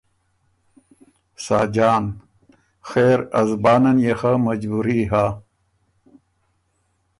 [1.45, 2.03] ساجان
[2.87, 5.25] ـــ”خېر ا زبانن يې خه مجبوري هۀ،